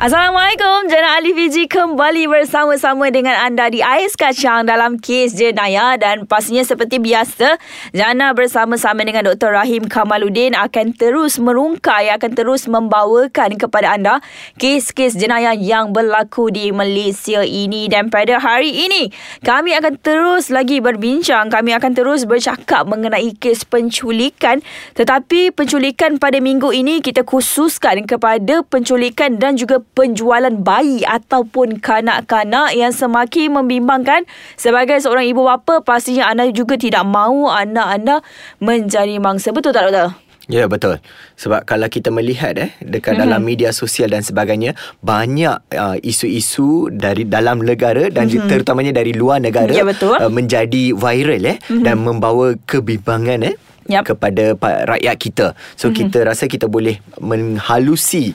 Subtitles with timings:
[0.00, 6.24] Assalamualaikum, Jana Ali Fiji kembali bersama-sama dengan anda di Ais Kacang dalam kes jenayah dan
[6.24, 7.60] pastinya seperti biasa,
[7.92, 9.52] Jana bersama-sama dengan Dr.
[9.52, 14.24] Rahim Kamaluddin akan terus merungkai, akan terus membawakan kepada anda
[14.56, 19.12] kes-kes jenayah yang berlaku di Malaysia ini dan pada hari ini
[19.44, 24.64] kami akan terus lagi berbincang, kami akan terus bercakap mengenai kes penculikan
[24.96, 32.72] tetapi penculikan pada minggu ini kita khususkan kepada penculikan dan juga penjualan bayi ataupun kanak-kanak
[32.74, 38.16] yang semakin membimbangkan sebagai seorang ibu bapa pastinya anda juga tidak mahu anak anda
[38.62, 40.14] menjadi mangsa betul tak doktor
[40.50, 40.98] Ya betul.
[41.38, 43.22] Sebab kalau kita melihat eh dekat mm-hmm.
[43.22, 48.50] dalam media sosial dan sebagainya banyak uh, isu-isu dari dalam negara dan mm-hmm.
[48.50, 50.18] terutamanya dari luar negara ya, betul.
[50.18, 51.86] Uh, menjadi viral eh mm-hmm.
[51.86, 53.54] dan membawa kebimbangan eh
[53.86, 54.02] yep.
[54.10, 54.58] kepada
[54.90, 55.46] rakyat kita.
[55.78, 55.98] So mm-hmm.
[56.02, 58.34] kita rasa kita boleh menghalusi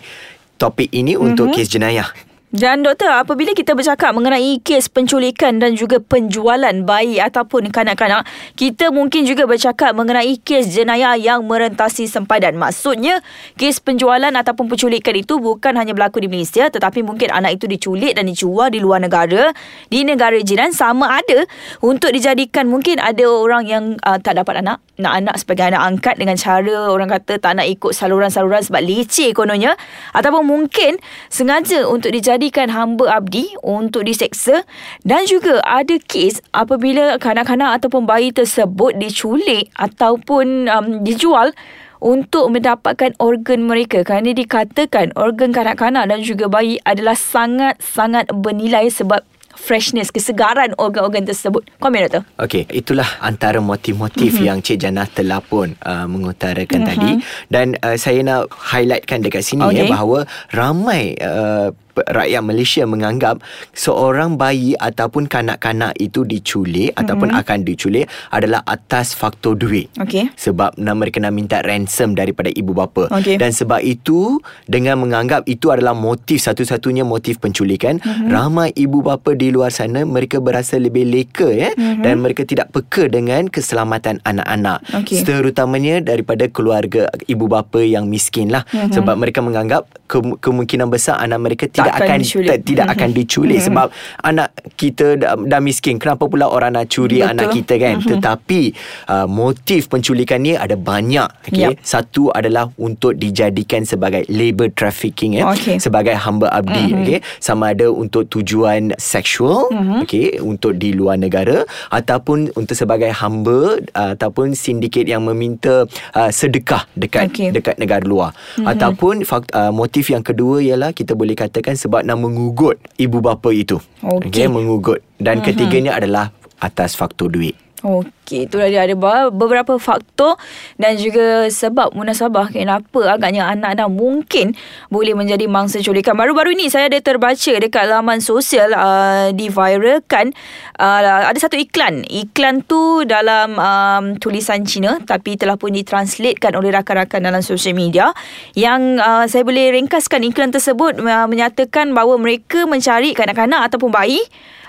[0.55, 1.27] topik ini mm-hmm.
[1.31, 2.09] untuk kes jenayah.
[2.55, 8.23] Dan doktor, apabila kita bercakap mengenai kes penculikan dan juga penjualan bayi ataupun kanak-kanak,
[8.55, 12.55] kita mungkin juga bercakap mengenai kes jenayah yang merentasi sempadan.
[12.55, 13.19] Maksudnya,
[13.59, 18.15] kes penjualan ataupun penculikan itu bukan hanya berlaku di Malaysia tetapi mungkin anak itu diculik
[18.15, 19.51] dan dijual di luar negara,
[19.91, 21.43] di negara jiran sama ada
[21.83, 26.15] untuk dijadikan mungkin ada orang yang uh, tak dapat anak, nak anak sebagai anak angkat
[26.15, 29.75] dengan cara orang kata tak nak ikut saluran-saluran sebab leceh kononnya
[30.15, 34.61] ataupun mungkin sengaja untuk dijadikan dijadikan hamba abdi untuk diseksa
[35.01, 41.49] dan juga ada kes apabila kanak-kanak ataupun bayi tersebut diculik ataupun um, dijual
[41.97, 49.25] untuk mendapatkan organ mereka kerana dikatakan organ kanak-kanak dan juga bayi adalah sangat-sangat bernilai sebab
[49.55, 51.63] freshness, kesegaran organ-organ tersebut.
[51.79, 52.27] Komen Doktor.
[52.37, 54.45] Okey, itulah antara motif-motif mm-hmm.
[54.45, 56.91] yang Cik Jana telah pun uh, mengutarakan mm-hmm.
[56.91, 57.11] tadi.
[57.47, 59.81] Dan uh, saya nak highlightkan dekat sini okay.
[59.81, 61.71] ya bahawa ramai uh,
[62.03, 63.39] rakyat Malaysia menganggap
[63.71, 67.01] seorang bayi ataupun kanak-kanak itu diculik mm-hmm.
[67.01, 69.87] ataupun akan diculik adalah atas faktor duit.
[69.95, 70.27] Okay.
[70.35, 73.07] Sebab mereka nak minta ransom daripada ibu bapa.
[73.11, 73.39] Okay.
[73.39, 78.27] Dan sebab itu dengan menganggap itu adalah motif satu-satunya motif penculikan, mm-hmm.
[78.31, 82.03] ramai ibu bapa di luar sana mereka berasa lebih leka ya mm-hmm.
[82.03, 84.83] dan mereka tidak peka dengan keselamatan anak-anak.
[85.03, 85.23] Okay.
[85.23, 88.63] Terutamanya daripada keluarga ibu bapa yang miskin lah.
[88.71, 88.93] Mm-hmm.
[88.95, 92.49] Sebab mereka menganggap ke- kemungkinan besar anak mereka tidak tidak akan diculik.
[92.49, 93.17] T- tidak akan mhm.
[93.17, 93.67] diculik mm-hmm.
[93.71, 93.87] sebab
[94.21, 97.31] anak kita dah, dah miskin kenapa pula orang nak curi Betul.
[97.31, 98.11] anak kita kan mm-hmm.
[98.17, 98.61] tetapi
[99.07, 101.79] uh, motif penculikan ni ada banyak okey yep.
[101.79, 105.79] satu adalah untuk dijadikan sebagai labor trafficking ya okay.
[105.79, 107.01] sebagai hamba abdi mm-hmm.
[107.05, 110.01] okey sama ada untuk tujuan seksual mm-hmm.
[110.03, 116.29] okey untuk di luar negara ataupun untuk sebagai hamba uh, ataupun sindiket yang meminta uh,
[116.29, 117.49] sedekah dekat okay.
[117.55, 118.67] dekat negara luar mm-hmm.
[118.67, 123.49] ataupun fakt, uh, motif yang kedua ialah kita boleh katakan sebab nak mengugut ibu bapa
[123.55, 123.79] itu.
[124.03, 124.99] Okey, okay, mengugut.
[125.15, 125.47] Dan uh-huh.
[125.53, 127.55] ketiganya adalah atas faktor duit.
[127.85, 128.97] Okey, itu dia ada
[129.29, 130.41] beberapa faktor
[130.81, 134.57] dan juga sebab munasabah kenapa agaknya anak anda mungkin
[134.89, 136.17] boleh menjadi mangsa culikan.
[136.17, 140.33] Baru-baru ini saya ada terbaca dekat laman sosial uh, diviralkan
[140.81, 142.01] uh, ada satu iklan.
[142.09, 148.17] Iklan tu dalam um, tulisan Cina tapi telah pun ditranslatekan oleh rakan-rakan dalam sosial media
[148.57, 154.25] yang uh, saya boleh ringkaskan iklan tersebut uh, menyatakan bahawa mereka mencari kanak-kanak ataupun bayi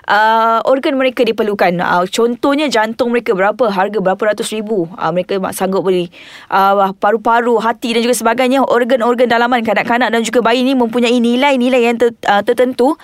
[0.06, 1.76] uh, organ mereka diperlukan.
[1.82, 4.88] Uh, contohnya jantung mereka berapa, harga berapa ratus ribu.
[4.96, 6.08] Uh, mereka sanggup beli
[6.50, 8.64] uh, paru-paru, hati dan juga sebagainya.
[8.64, 12.94] Organ-organ dalaman kanak-kanak dan juga bayi ini mempunyai nilai-nilai yang ter, uh, tertentu.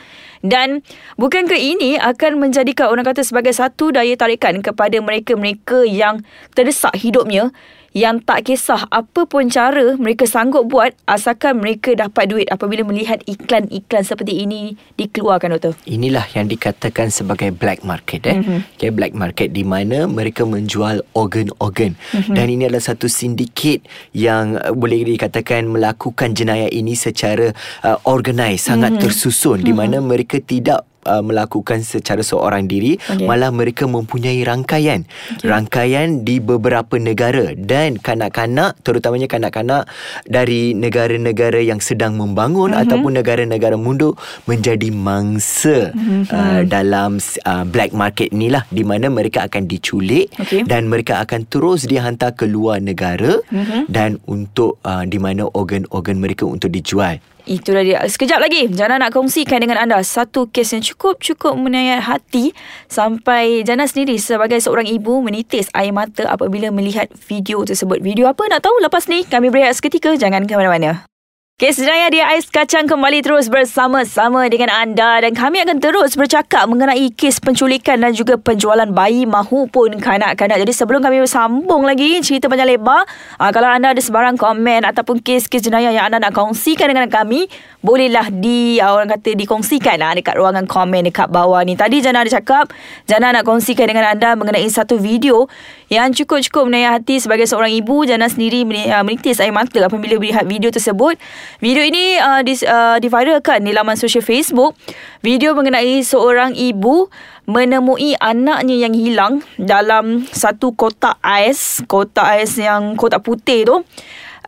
[0.43, 0.83] Dan
[1.23, 7.55] bukankah ini akan menjadikan orang kata sebagai satu daya tarikan kepada mereka-mereka yang terdesak hidupnya
[7.93, 13.21] yang tak kisah apa pun cara mereka sanggup buat asalkan mereka dapat duit apabila melihat
[13.29, 15.73] iklan-iklan seperti ini dikeluarkan doktor.
[15.85, 18.41] Inilah yang dikatakan sebagai black market eh.
[18.41, 18.61] Mm-hmm.
[18.81, 22.35] Okay, black market di mana mereka menjual organ-organ mm-hmm.
[22.35, 23.85] dan ini adalah satu sindiket
[24.17, 27.53] yang uh, boleh dikatakan melakukan jenayah ini secara
[27.85, 29.05] uh, organized sangat mm-hmm.
[29.05, 29.69] tersusun mm-hmm.
[29.69, 33.27] di mana mereka tidak uh, melakukan secara seorang diri okay.
[33.27, 35.07] malah mereka mempunyai rangkaian
[35.37, 35.47] okay.
[35.49, 39.87] rangkaian di beberapa negara dan kanak-kanak terutamanya kanak-kanak
[40.27, 42.83] dari negara-negara yang sedang membangun mm-hmm.
[42.87, 44.15] ataupun negara-negara mundur
[44.47, 46.23] menjadi mangsa mm-hmm.
[46.31, 50.63] uh, dalam uh, black market inilah di mana mereka akan diculik okay.
[50.67, 53.91] dan mereka akan terus dihantar ke luar negara mm-hmm.
[53.91, 57.99] dan untuk uh, di mana organ-organ mereka untuk dijual Itulah dia.
[58.07, 62.55] Sekejap lagi, Jana nak kongsikan dengan anda satu kes yang cukup-cukup menyayat hati
[62.87, 67.99] sampai Jana sendiri sebagai seorang ibu menitis air mata apabila melihat video tersebut.
[67.99, 69.27] Video apa nak tahu lepas ni?
[69.27, 70.15] Kami berehat seketika.
[70.15, 71.12] Jangan ke mana-mana.
[71.61, 76.67] Kes Jaya di Ais Kacang kembali terus bersama-sama dengan anda dan kami akan terus bercakap
[76.67, 80.59] mengenai kes penculikan dan juga penjualan bayi mahupun kanak-kanak.
[80.59, 83.07] Jadi sebelum kami bersambung lagi cerita panjang lebar,
[83.39, 87.47] ah, kalau anda ada sebarang komen ataupun kes-kes jenayah yang anda nak kongsikan dengan kami,
[87.79, 91.79] bolehlah di aa, orang kata dikongsikan aa, ah, dekat ruangan komen dekat bawah ni.
[91.79, 92.75] Tadi Jana ada cakap,
[93.07, 95.47] Jana nak kongsikan dengan anda mengenai satu video
[95.93, 98.03] yang cukup-cukup menayah hati sebagai seorang ibu.
[98.03, 101.21] Jana sendiri menitis air mata apabila melihat video tersebut.
[101.61, 104.79] Video ini uh, di, uh, diviralkan di laman sosial Facebook.
[105.21, 107.13] Video mengenai seorang ibu
[107.45, 113.77] menemui anaknya yang hilang dalam satu kotak ais, kotak ais yang kotak putih tu.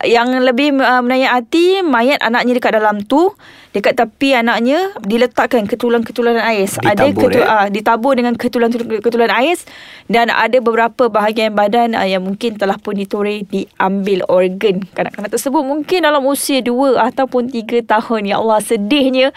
[0.02, 3.31] Yang lebih uh, menayat hati mayat anaknya dekat dalam tu.
[3.75, 6.79] Dekat tepi anaknya diletakkan ketulan-ketulan ais.
[6.79, 7.46] Ditabur, ada ketul eh?
[7.46, 9.67] uh, ditabur dengan ketulan-ketulan ais.
[10.06, 15.62] Dan ada beberapa bahagian badan uh, yang mungkin telah pun ditore diambil organ kanak-kanak tersebut.
[15.62, 18.31] Mungkin dalam usia 2 ataupun 3 tahun.
[18.31, 19.31] Ya Allah sedihnya.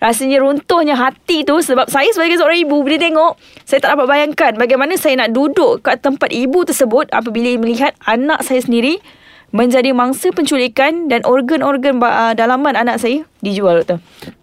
[0.00, 1.60] Rasanya runtuhnya hati tu.
[1.60, 3.32] Sebab saya sebagai seorang ibu bila tengok
[3.64, 8.42] saya tak dapat bayangkan bagaimana saya nak duduk kat tempat ibu tersebut apabila melihat anak
[8.44, 9.00] saya sendiri
[9.52, 14.00] menjadi mangsa penculikan dan organ-organ uh, dalaman anak saya dijual tu.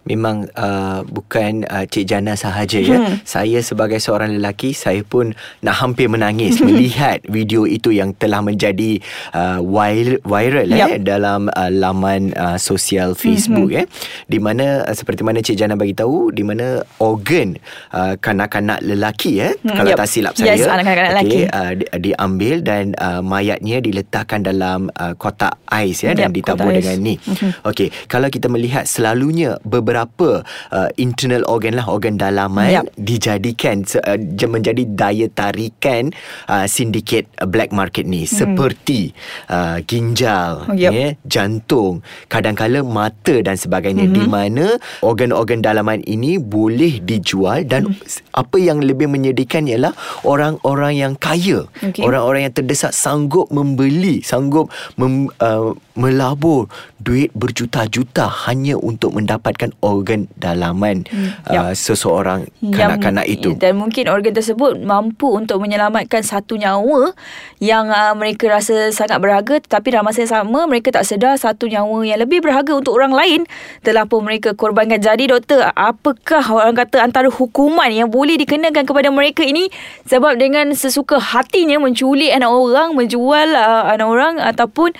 [0.09, 2.97] Memang uh, bukan uh, Cik Jana sahaja ya.
[2.97, 3.21] Hmm.
[3.23, 8.99] Saya sebagai seorang lelaki saya pun nak hampir menangis melihat video itu yang telah menjadi
[9.37, 10.89] uh, viral, viral eh, yep.
[10.97, 13.81] eh dalam uh, laman uh, sosial Facebook hmm.
[13.81, 13.85] eh
[14.25, 17.53] di mana uh, seperti mana Cik Jana bagi tahu di mana organ
[17.93, 19.77] uh, kanak-kanak lelaki eh hmm.
[19.77, 19.99] kalau yep.
[20.01, 24.89] tak silap saya yes, anak-anak lelaki okay, uh, di, diambil dan uh, mayatnya diletakkan dalam
[24.97, 27.15] uh, kotak ais ya yep, dan ditabur dengan ni.
[27.19, 27.51] Hmm.
[27.67, 32.85] Okey, kalau kita melihat selalunya beberapa uh, internal organ lah organ dalaman yep.
[32.95, 36.13] dijadikan uh, menjadi daya tarikan
[36.47, 38.29] uh, sindiket black market ni hmm.
[38.29, 39.11] seperti
[39.49, 40.91] uh, ginjal yep.
[40.91, 44.15] ya jantung kadang-kala mata dan sebagainya hmm.
[44.15, 44.65] di mana
[45.05, 48.35] organ-organ dalaman ini boleh dijual dan hmm.
[48.35, 49.93] apa yang lebih menyedihkan ialah
[50.25, 52.03] orang-orang yang kaya okay.
[52.03, 56.71] orang-orang yang terdesak sanggup membeli sanggup mem, uh, melabur
[57.03, 61.51] duit berjuta-juta hanya untuk mendapatkan organ dalaman hmm.
[61.51, 63.59] uh, seseorang kanak-kanak itu.
[63.59, 67.11] dan mungkin organ tersebut mampu untuk menyelamatkan satu nyawa
[67.59, 71.67] yang uh, mereka rasa sangat berharga tetapi dalam masa yang sama mereka tak sedar satu
[71.67, 73.41] nyawa yang lebih berharga untuk orang lain.
[73.83, 75.01] Telah pun mereka korbankan.
[75.01, 79.67] Jadi doktor apakah orang kata antara hukuman yang boleh dikenakan kepada mereka ini
[80.07, 84.93] sebab dengan sesuka hatinya menculik anak orang menjual uh, anak orang ataupun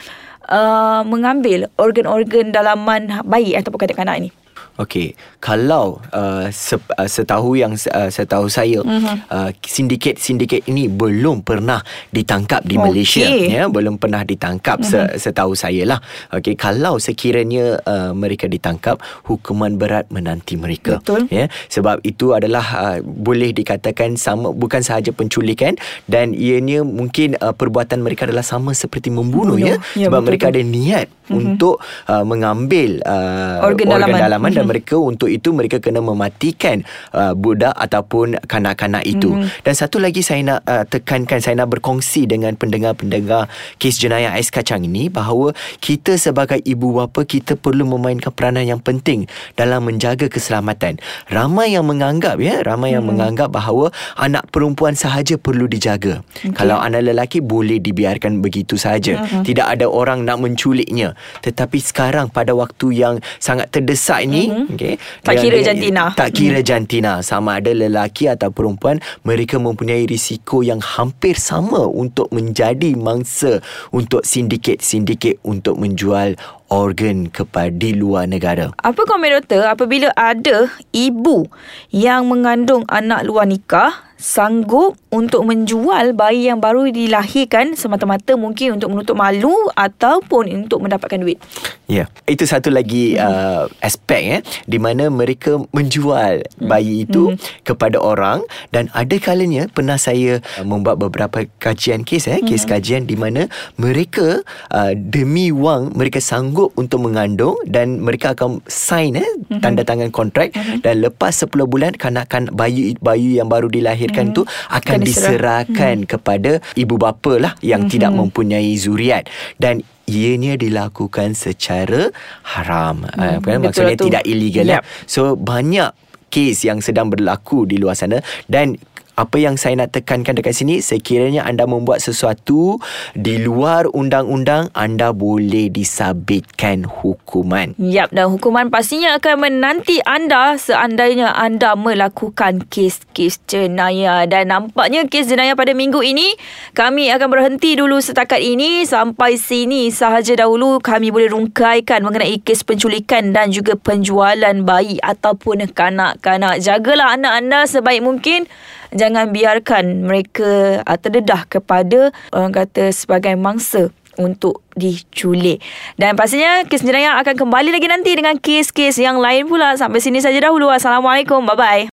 [0.50, 4.30] uh, mengambil organ-organ dalaman bayi ataupun kanak-kanak ini.
[4.80, 5.12] Okey,
[5.44, 9.18] kalau uh, se, uh, setahu yang uh, setahu saya uh-huh.
[9.28, 11.84] uh, sindiket-sindiket ini belum pernah
[12.16, 12.86] ditangkap di okay.
[12.88, 15.20] Malaysia ya, belum pernah ditangkap uh-huh.
[15.20, 16.00] setahu saya lah.
[16.32, 21.04] Okey, kalau sekiranya uh, mereka ditangkap, hukuman berat menanti mereka.
[21.04, 21.28] Betul.
[21.28, 25.76] Ya, sebab itu adalah uh, boleh dikatakan sama bukan sahaja penculikan
[26.08, 30.46] dan ianya mungkin uh, perbuatan mereka adalah sama seperti membunuh ya, ya sebab betul, mereka
[30.48, 30.56] betul.
[30.56, 31.38] ada niat uh-huh.
[31.40, 31.78] untuk
[32.10, 34.58] uh, mengambil uh, organ, organ dalaman, dalaman uh-huh.
[34.58, 36.82] dan mereka untuk itu mereka kena mematikan
[37.14, 39.32] uh, budak ataupun kanak-kanak itu.
[39.32, 39.64] Mm-hmm.
[39.64, 43.48] Dan satu lagi saya nak uh, tekankan saya nak berkongsi dengan pendengar-pendengar
[43.78, 48.82] kes jenayah ais kacang ini bahawa kita sebagai ibu bapa kita perlu memainkan peranan yang
[48.82, 50.98] penting dalam menjaga keselamatan.
[51.30, 53.14] Ramai yang menganggap ya, ramai yang mm-hmm.
[53.14, 56.26] menganggap bahawa anak perempuan sahaja perlu dijaga.
[56.34, 56.56] Okay.
[56.56, 59.22] Kalau anak lelaki boleh dibiarkan begitu sahaja.
[59.22, 59.44] Mm-hmm.
[59.46, 61.14] Tidak ada orang nak menculiknya.
[61.42, 64.76] Tetapi sekarang pada waktu yang sangat terdesak ini, mm-hmm.
[64.76, 66.04] okay, tak kira jantina.
[66.16, 66.68] Tak kira hmm.
[66.68, 73.64] jantina sama ada lelaki atau perempuan mereka mempunyai risiko yang hampir sama untuk menjadi mangsa
[73.94, 76.36] untuk sindiket-sindiket untuk menjual
[76.70, 78.70] organ kepada di luar negara.
[78.82, 81.50] Apa komen doktor apabila ada ibu
[81.90, 88.92] yang mengandung anak luar nikah sanggup untuk menjual bayi yang baru dilahirkan semata-mata mungkin untuk
[88.92, 91.40] menutup malu ataupun untuk mendapatkan duit.
[91.88, 92.08] Ya, yeah.
[92.28, 93.24] itu satu lagi hmm.
[93.24, 96.68] uh, aspek eh di mana mereka menjual hmm.
[96.68, 97.64] bayi itu hmm.
[97.64, 98.44] kepada orang
[98.76, 102.72] dan ada kalanya pernah saya uh, membuat beberapa kajian kes eh, kes hmm.
[102.76, 103.48] kajian di mana
[103.80, 104.44] mereka
[104.76, 109.64] uh, demi wang mereka sanggup untuk mengandung dan mereka akan sign eh hmm.
[109.64, 110.84] tanda tangan kontrak hmm.
[110.84, 114.38] dan lepas 10 bulan kanak-kanak bayi bayi yang baru dilahirkan mm-hmm.
[114.38, 116.12] tu akan diserahkan mm-hmm.
[116.12, 117.94] kepada ibu bapa lah yang mm-hmm.
[117.94, 119.30] tidak mempunyai zuriat
[119.62, 122.10] dan ianya dilakukan secara
[122.42, 123.06] haram.
[123.06, 123.62] Hmm, uh, kan?
[123.62, 124.10] Maksudnya tu.
[124.10, 124.66] tidak illegal.
[124.66, 124.82] Yep.
[124.82, 124.84] Yep.
[125.06, 125.94] So banyak
[126.34, 128.78] kes yang sedang berlaku di luar sana dan
[129.20, 132.80] apa yang saya nak tekankan dekat sini sekiranya anda membuat sesuatu
[133.12, 137.76] di luar undang-undang anda boleh disabitkan hukuman.
[137.76, 144.24] Yap dan hukuman pastinya akan menanti anda seandainya anda melakukan kes-kes jenayah.
[144.24, 146.40] Dan nampaknya kes jenayah pada minggu ini
[146.72, 148.88] kami akan berhenti dulu setakat ini.
[148.88, 155.68] Sampai sini sahaja dahulu kami boleh rungkaikan mengenai kes penculikan dan juga penjualan bayi ataupun
[155.76, 156.64] kanak-kanak.
[156.64, 158.48] Jagalah anak anda sebaik mungkin
[158.94, 165.64] jangan biarkan mereka uh, terdedah kepada orang kata sebagai mangsa untuk diculik.
[165.96, 169.80] Dan pastinya kes jenayah akan kembali lagi nanti dengan kes-kes yang lain pula.
[169.80, 170.68] Sampai sini saja dahulu.
[170.68, 171.48] Assalamualaikum.
[171.48, 171.88] Bye-bye.